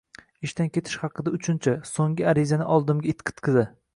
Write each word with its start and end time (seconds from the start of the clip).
ishdan 0.47 0.71
ketish 0.77 0.95
haqida 1.01 1.33
uchinchi, 1.39 1.75
so‘nggi 1.91 2.27
arizani 2.31 2.69
oldimga 2.79 3.13
itqitdi. 3.15 3.67